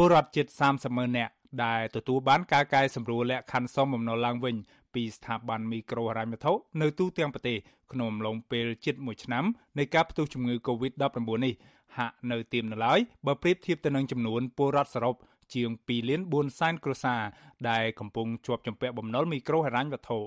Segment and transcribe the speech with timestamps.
[0.00, 1.32] ពលរដ្ឋជិត30ម៉ឺននាក់
[1.64, 4.56] ដែលទទួលបានការកែសម្រួលលក្ខខណ្ឌសមបំណុលឡើងវិញ
[4.94, 7.58] ពីស្ថាប័នមីក្រូហិរញ្ញវត្ថុនៅទូទាំងប្រទេស
[7.92, 9.44] ក្នុងអំឡុងពេលជិត1ឆ្នាំ
[9.78, 11.54] នៃការផ្ទុះជំងឺ Covid-19 នេះ
[11.96, 15.16] ហាក់នៅទៀមនៅឡើយបើប្រៀបធៀបទៅនឹងចំនួនពលរដ្ឋសរុប
[15.54, 17.22] ជាង2លាន4សែនគ្រួសារ
[17.70, 20.18] ដែលកំពុងជាប់ជំពាក់បំណុលមីក្រូហិរញ្ញវត្ថុ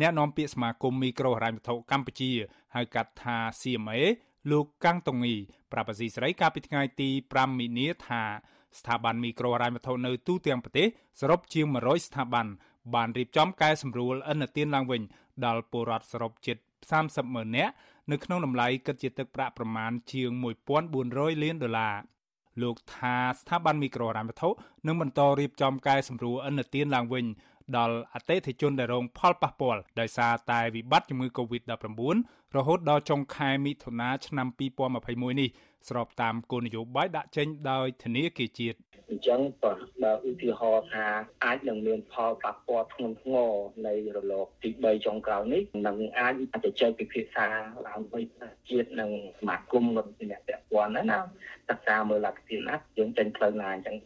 [0.00, 2.30] អ្នកនាំពាក្យសមាគមមីក្រូហិរញ្ញវត្ថុកម្ពុជា
[2.74, 4.00] ហៅកាត់ថា CMA
[4.50, 5.34] លោកកាំងតុងងី
[5.72, 8.22] ប្រាប់អាស៊ីសេរីកាលពីថ្ងៃទី5មីនាថា
[8.78, 10.86] ស្ថាប័នមីក្រូហិរញ្ញវត្ថុនៅទូទាំងប្រទេស
[11.20, 12.46] សរុបជាង100ស្ថាប័ន
[12.94, 15.02] បានរៀបចំកែសម្រួលឥណទានឡើងវិញ
[15.44, 16.56] ដល់ពលរដ្ឋសរុបជិត
[16.96, 17.72] 30ម៉ឺននាក់
[18.10, 20.30] នៅក្នុងតម្លៃគិតជាទឹកប្រាក់ប្រមាណជាង
[20.86, 21.96] 1400លានដុល្លារ
[22.62, 24.48] លោកថាស្ថាប័នមីក្រូហិរញ្ញវត្ថុ
[24.86, 27.24] នឹងបន្តរៀបចំកែសម្រួលឥណទានឡើងវិញ
[27.76, 32.16] ដល់អតិថិជនដែលរងផលប៉ះពាល់ដោយសារតែវិបត្តិជំងឺ Covid-19
[32.56, 34.46] រហូតដល់ចុងខែមិថុនាឆ្នាំ
[34.94, 35.48] 2021នេះ
[35.88, 38.78] ស្របតាមគោលនយោបាយដាក់ចេញដោយធនាគារជាតិ
[39.10, 41.06] អញ្ចឹងបើបើឧទាហរណ៍ថា
[41.44, 43.50] អាចនឹងមានផលប៉ះពាល់ធ្ងន់ធ្ងរ
[43.86, 47.46] នៃរលកទី3ចុងក្រោយនេះនឹងអាចអាចចែកពិភាក្សា
[47.86, 48.24] ឡើងវិញ
[48.70, 51.18] ជាតិនិងសមាគមរដ្ឋអ្នកពាក់ព័ន្ធណា
[51.68, 53.96] សិក្សាមើលលទ្ធភាពណាយើងចេញផ្លូវណាអញ្ចឹង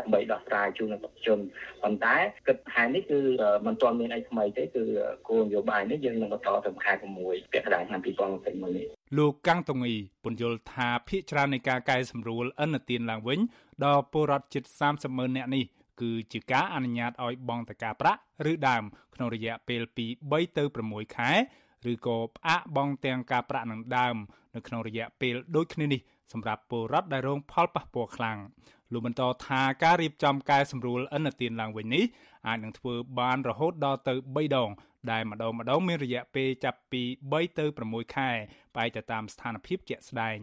[0.00, 1.38] ដើម្បីដោះស្រាយជូនប្រជាជន
[1.82, 3.20] ប៉ុន្តែគិតខែនេះគឺ
[3.66, 4.84] មិនទាន់មានអីថ្មីទេគឺ
[5.28, 8.86] គោលនយោបាយនេះយើងនឹងបន្តទៅខែ6ពាក់កណ្ដាលឆ្នាំ2021នេះ
[9.18, 13.38] លោកកាំងតុងីពន្យល់ថាភាគច្រើននៃការកែសម្រួលអន្តទានឡើងវិញ
[13.84, 15.64] ដល់ពលរដ្ឋជិត30ម៉ឺននាក់នេះ
[16.00, 21.30] គឺជាការអនុញ្ញាតឲ្យបង់តការប្រាក់ឬដើមក្នុងរយៈពេលពី3ទៅ6ខែ
[21.90, 24.16] ឬក៏ផ្អាកបង់ទាំងការប្រាក់និងដើម
[24.54, 26.00] នៅក្នុងរយៈពេលដូចគ្នានេះ
[26.32, 28.38] សម្រាប់ពលរដ្ឋដែលរងផលប៉ះពាល់ខ្លាំង
[28.92, 32.04] លោកបន្តថាការរៀបចំកែសម្រួលឥណទានឡើងវិញនេះ
[32.46, 34.70] អាចនឹងធ្វើបានរហូតដល់ទៅ3ដង
[35.10, 38.30] ដែលម្ដងម្ដងមានរយៈពេលចាប់ពី3ទៅ6ខែ
[38.76, 40.36] បែរទៅតាមស្ថានភាពជាក់ស្ដែង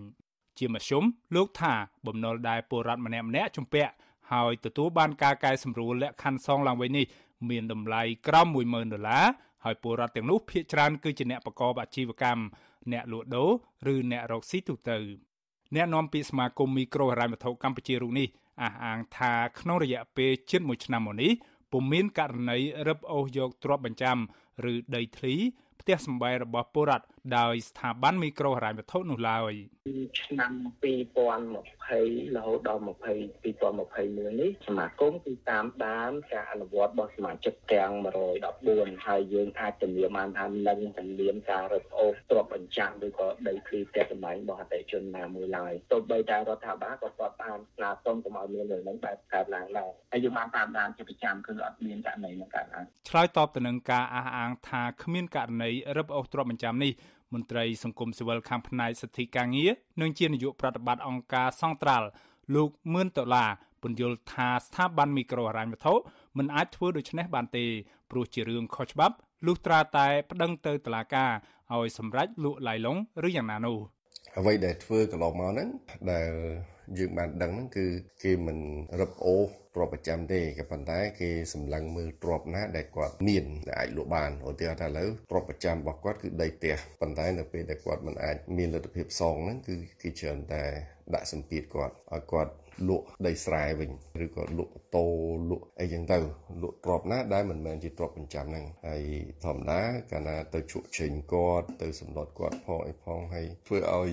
[0.59, 1.03] ជាមធ្យម
[1.35, 1.73] លោកថា
[2.07, 3.91] បំណុលដែលពលរដ្ឋម្នាក់ម្នាក់ជំពាក់
[4.31, 7.05] ហើយទទួលបានការកែសម្រួលលក្ខខណ្ឌសងឡើងវិញនេះ
[7.49, 9.25] មានតម្លៃក្រោម10000ដុល្លារ
[9.63, 12.43] ហើយពលរដ្ឋទាំងនោះភាគច្រើនគឺជាអ្នកប្រកបអាជីវកម្ម
[12.91, 13.45] អ្នកលក់ដូ
[13.85, 14.97] រឬអ្នករកស៊ីទូទៅ
[15.75, 18.27] អ្នកនាំពាក្យសមាគមមីក្រូហិរញ្ញវត្ថុកម្ពុជារូបនេះ
[18.61, 21.31] អះអាងថាក្នុងរយៈពេលជិត1ឆ្នាំមកនេះ
[21.71, 24.17] ពុំមានករណីរឹបអូសយកទ្រព្យបញ្ចាំ
[24.71, 25.33] ឬដីធ្លី
[25.81, 27.05] ផ្ទះសម្បែងរបស់ពលរដ្ឋ
[27.37, 29.53] ដោយស្ថាប័នមីក្រូហិរញ្ញវត្ថុនោះឡើយ
[30.21, 30.51] ឆ្នាំ
[30.83, 32.89] 2020រហូតដល់20
[33.43, 37.91] 2021នេះសមាគមគឺតាមដានការអនុវត្តរបស់សមាជិកទាំង
[38.49, 55.64] 114ហើយយើងអាចជំរាបបានថានឹងជំរាបការរឹបអូសទ្រព្យបញ្ចាំឬក៏ដីធ្លីផ្ទះសម្បែងរបស់អតិថិជនណាមួយឡើយទោះបីតែរដ្ឋាភិបាលក៏គាត់បានស្នើសុំកុំឲ្យមានរឿងហ្នឹងបែបកើតឡើងដែរហើយយើងបានតាមដានជាប្រចាំគឺអត់មានករណីហ្នឹងកើតឡើងឆ្លើយតបទៅនឹងការអះអាងថាគ្មានករណី
[55.97, 56.91] រឹបអូសទ្រព្យបញ្ចាំនេះ
[57.33, 59.71] មន្ត្រីសង្គមស៊ីវិលខាងផ្នែកសិទ្ធិការងារ
[60.01, 62.07] និងជានាយកប្រតិបត្តិអង្គការសង្ត្រាល់
[62.55, 63.49] លោកមឿនដុល្លារ
[63.81, 65.93] ពន្យល់ថាស្ថាប័នមីក្រូហិរញ្ញវត្ថុ
[66.37, 67.65] មិនអាចធ្វើដូច្នេះបានទេ
[68.11, 69.15] ព្រោះជារឿងខុសច្បាប់
[69.45, 71.31] លុះត្រាតែប្តឹងទៅតុលាការ
[71.73, 72.97] ឲ្យសម្រេចលក់ឡាយឡុង
[73.27, 73.77] ឬយ៉ាងណានោះ
[74.37, 75.69] អ្វីដែលធ្វើកន្លងមកហ្នឹង
[76.11, 76.31] ដែល
[76.97, 77.85] យើងបានដឹងហ្នឹងគឺ
[78.23, 78.57] គេមិន
[78.99, 90.63] រឹបអូសទ្រព្យប្រចាំទេក៏ប៉ុន្តែគេសម្លឹងមើលទ្រព្យណាដែលគាត់មានដែលអាចលក់បានឧទាហរណ៍ថាឥឡូវទ្រព្យប្រចាំរបស់គាត់គឺដីផ្ទះប៉ុន្តែនៅពេលដែលគាត់មិនអាចមានលទ្ធភាពសងហ្នឹងគឺគេច្រើនតែ
[91.13, 92.53] ដាក់សម្ពាធគាត់ឲ្យគាត់
[92.89, 93.91] លក់ដីស្រែវិញ
[94.25, 95.05] ឬក៏លក់អូតូ
[95.49, 96.17] លក់អីចឹងទៅ
[96.61, 99.03] លក់ទ្រព្យណាដែលមិនមែនជាទ្រព្យប្រចាំហ្នឹងហើយ
[99.45, 99.81] ធម្មតា
[100.11, 104.11] កាលណាទៅជក់ចេញគាត់ទៅសម្លុតគាត់ផងអីផងហើយធ្វើឲ្យ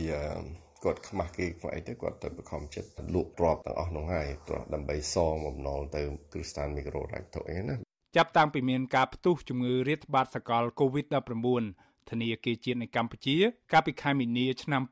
[0.84, 7.76] គាត់ខ្មាស់គេខ្វះអីទៅគាត់ទៅបខំចិត្តលក់ទ្រព្យទាំងអស់នោះហើយទ្រព្យដើម្បីសងបំណុលទៅគ្រឹះស្ថានមីក្រូរ៉ាច់ទៅអីណា
[8.16, 13.36] ចាប់តាំងពីមានការផ្ទុះជំងឺរាតត្បាតសកល COVID-19 ធនាគារជាតិនៃកម្ពុជា
[13.72, 14.82] កាលពីខែមីនាឆ្នាំ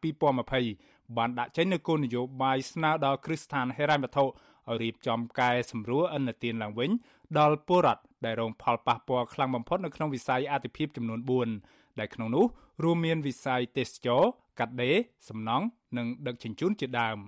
[0.54, 6.90] 2020បានដាក់ចេញនូវគោលនយោបាយស្នើដល់គ្រឹះស្ថានហិរញ្ញវត្ថុឲ្យរៀបចំកែសម្រួលអន្តទានឡើងវិញ
[7.38, 11.20] ដល់ពលរដ្ឋដែលរងផលប៉ះពាល់ខ្លាំងបំផុតនៅក្នុងវិស័យអាទិភាពចំនួន
[11.60, 12.44] 4ដែលក្នុងនោះ
[12.84, 14.22] រួមមានវិស័យទេសចរ
[14.60, 14.96] កាត់ដេរ
[15.28, 15.66] សំណង់
[15.96, 17.18] និងដឹកជញ្ជូនជាដើម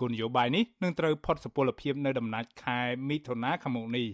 [0.00, 4.08] គោលនយោបាយនេះនឹងត្រូវផុតសុពលភាពនៅដំណាច់ខែមិថុនាខាងមុខនេះ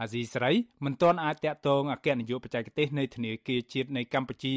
[0.00, 0.50] អាស៊ីស្រី
[0.84, 4.54] មិនទាន់អាចតាក់ទងអគ្គនាយកបច្ចេកទេសនៃធនាគារជាតិនៃកម្ពុជា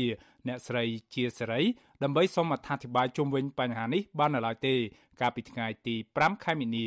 [0.48, 1.62] អ្នកស្រីជាសេរី
[2.04, 4.76] ដើម្បីសូមអធិប្បាយជុំវិញបញ្ហានេះបាននៅឡើយទេ
[5.22, 6.86] កាលពីថ្ងៃទី5ខែមីនា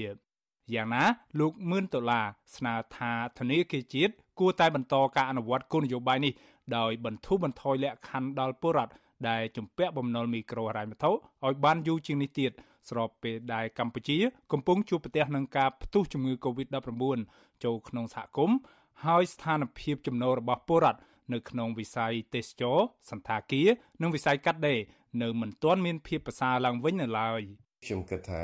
[0.74, 1.04] យ៉ាងណា
[1.40, 6.32] លោកមឿនដុល្លារស្នើថាធនាគារជាតិគួរតែបន្តការអនុវត្តគោលនយោបាយនេះ
[6.76, 8.92] ដោយបន្ធូរបន្ថយលក្ខខណ្ឌដល់ពលរដ្ឋ
[9.28, 11.10] ដែលជំពាក់បំណុលមីក្រូហិរញ្ញវត្ថុ
[11.46, 12.52] ឲ្យបានយូរជាងនេះទៀត
[12.88, 14.18] ស្របពេលដែលកម្ពុជា
[14.52, 17.18] កំពុងជួបប្រទះនឹងការផ្ទុះជំងឺ Covid-19
[17.64, 18.58] ចូលក្នុងសហគមន៍
[19.04, 21.00] ហើយស្ថានភាពចំណូលរបស់ពលរដ្ឋ
[21.32, 22.78] នៅក្នុងវិស័យទេសចរ
[23.10, 23.68] សន្តាគារ
[24.02, 24.80] និងវិស័យកាត់ដេរ
[25.22, 27.42] នៅមិនទាន់មានភាពប្រសើរឡើងវិញនៅឡើយ
[27.86, 28.42] ខ្ញុំគិតថា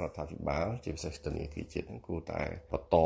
[0.00, 2.42] រដ្ឋាភិបាលជាពិសេសធនាគារជាតិគួរតែ
[2.72, 2.96] បន្ត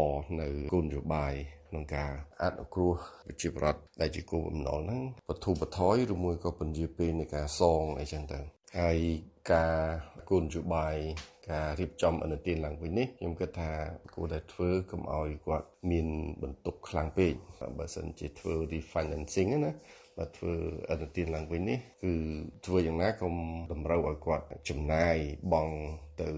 [0.41, 1.35] នៅគោលនយោបាយ
[1.69, 2.11] ក្នុងការ
[2.43, 2.95] អនុគ្រោះ
[3.27, 8.39] ប្រជាពលរដ្ឋដែលជាគោលបំណុលហ្នឹងបទូបថយឬមួយក៏ពន្យាពេលនៃការសងអីចឹងទៅ
[8.79, 8.99] ហើយ
[9.53, 9.77] ការ
[10.31, 10.97] គោលនយោបាយ
[11.51, 13.73] ការរៀបចំអនុទានឡើងវិញនេះខ្ញុំគិតថា
[14.15, 16.07] គួរតែធ្វើកុំឲ្យគាត់មាន
[16.43, 17.33] បន្ទុកខ្លាំងពេក
[17.79, 19.73] បើសិនជាធ្វើ refinancing ណា
[20.19, 20.55] បើធ្វើ
[20.91, 22.13] អនុទានឡើងវិញនេះគឺ
[22.67, 23.35] ធ្វើយ៉ាងណាកុំ
[23.73, 25.17] តម្រូវឲ្យគាត់ចំណាយ
[25.53, 25.77] បង់
[26.21, 26.29] ទៅ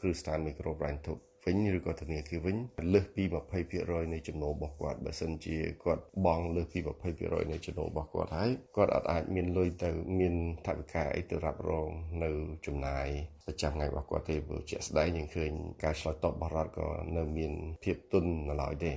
[0.00, 1.14] គ្រឹះស្ថានមីក្រូប្រាញ់ធុ
[1.46, 2.56] វិញឬក៏ធនាគារវិញ
[2.92, 3.24] លើសពី
[3.68, 6.78] 20%នៃចំណូលរបស់គាត់បើសិនជាគាត់បង់លើសពី
[7.14, 9.90] 20%នៃចំណូលរបស់គាត់ហើយគាត់អត់អាចមានលុយទៅ
[10.20, 10.34] មាន
[10.66, 11.88] ថវិកាអីទៅរ៉ាប់រង
[12.24, 12.30] នៅ
[12.66, 13.06] ចំណាយ
[13.46, 15.50] ប្រចាំថ្ងៃរបស់គាត់ទេព្រោះជាក់ស្ដែងយើងឃើញ
[15.84, 17.52] ការឆ្លើយតបរបស់រដ្ឋក៏នៅមាន
[17.84, 18.92] ភាពទន់នៅឡើយទេ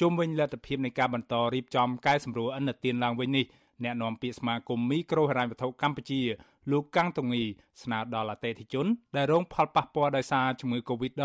[0.00, 3.44] ជុំវិញលទ្ធភាពនៃការបន្តរៀបចំកែសម្រួលអនុទានឡើងវិញនេះ
[3.84, 6.20] អ្នកនាំពាក្យសមាគមមីក្រូហិរញ្ញវត្ថុកម្ពុជា
[6.70, 7.42] លោកកាំងតងី
[7.82, 8.86] ស្នើដល់អតិថិជន
[9.16, 11.20] ដែលរងផលប៉ះពាល់ដោយសារជំងឺ Covid-19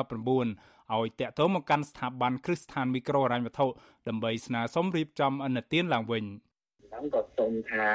[0.94, 3.66] ឲ្យតាក់ទងមកកាន់ស្ថាប័នគ្រឹះស្ថានមីក្រូហិរញ្ញវត្ថុ
[4.08, 6.24] ដើម្បីស្នើសុំរៀបចំអនុទានឡើងវិញ។
[6.94, 7.86] ហ្នឹងក៏សូមថា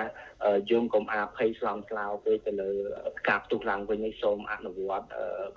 [0.71, 2.71] យើងកុំអាភ័យស្លន់ស្លោពេកទៅលើ
[3.29, 5.07] ការផ្ទុះឡើងវិញនេះសូមអនុវត្ត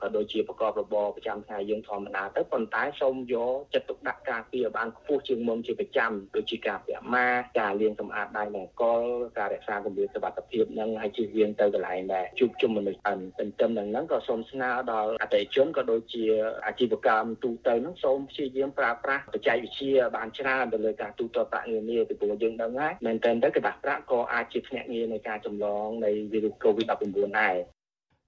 [0.01, 9.01] ក៏ដូចជាប្រកបរបរប្រចាំថ្ងៃយើងធម្មតាទៅប៉ុន្តែសូមយកចិត្តទុកដាក់ការពារបានខ្ពស់ជាងមុនជាប្រចាំដូចជាការពាក់ម៉ាសការលាងសម្អាតដៃនិងកល
[9.38, 16.23] ការរក្សាគម្លាតសុវត្ថិភាពនិងឲ្យជៀសវាងទៅកន្លែងដែលជួបជុំមនុស្សអិនទន្ទឹមនឹងហ្នឹងក៏សូមស្នើដល់អតិថិជនក៏ដូចជា
[16.67, 27.56] អាជីវកម្មទូទៅហ្នឹងសូមព្យាយាមប្រើប្រាស់បច្ចេកវិទ្យាបានច្រើនទៅលើការទូទាត់ប្រាក់នានាពីព្រោះយើងដឹងហើយមែនតើចឹងទៅកបាសប្រាក់ក៏អាចជាភ្នាក់ងារនៃការចម្លងនៃវីរុស COVID-19 ដែរ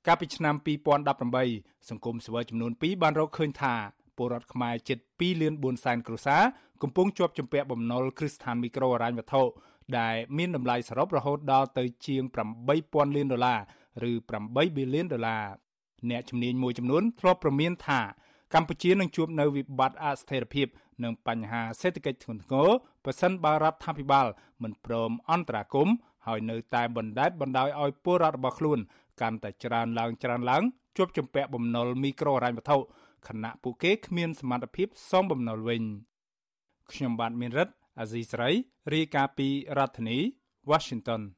[0.08, 0.56] កាលពីឆ្នាំ
[1.22, 3.76] 2018សង្គមស៊ីវិលចំនួន2បានរកឃើញថា
[4.18, 6.42] ពលរដ្ឋខ្មែរជិត2លាន4សែនគ្រួសារ
[6.84, 9.42] កំពុងជាប់ជំពាក់បំណុលគ្រឹះស្ថានមីក្រូហិរញ្ញវត្ថុ
[10.00, 12.24] ដែលមានតម្លៃសរុបរហូតដល់ទៅជាង
[12.70, 13.60] 8000លានដុល្លារ
[14.10, 15.44] ឬ8ប៊ីលានដុល្លារ
[16.10, 18.00] អ្នកជំនាញមួយចំនួនធ្លាប់ប្រមាណថា
[18.54, 20.68] កម្ពុជានឹងជួបនៅវិបត្តិអស្ថិរភាព
[21.04, 22.70] និងបញ្ហាសេដ្ឋកិច្ចធ្ងន់ធ្ងរ
[23.06, 24.28] ប្រសិនបើរដ្ឋាភិបាល
[24.64, 25.96] មិនព្រមអន្តរាគមន៍
[26.28, 28.80] ហើយនៅតែបណ្ដេតបណ្ដោយឲ្យពលរដ្ឋរបស់ខ្លួន
[29.22, 30.64] កាន់តែច្រើនឡើងច្រើនឡើង
[30.98, 32.78] ជាប់ជំពាក់បំណុលមីក្រូហិរញ្ញវត្ថុ
[33.28, 35.84] ខណៈពួកគេគ្មានសមត្ថភាពសងបំណុលវិញ
[36.92, 38.52] ខ្ញុំបាទមានរិទ្ធអាស៊ីសេរី
[38.94, 39.48] រាយការណ៍ពី
[39.78, 40.18] រដ្ឋធានី
[40.72, 41.22] Washington